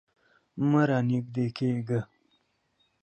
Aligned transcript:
مه 0.69 0.81
رانږدې 0.89 1.45
کیږه 1.57 1.99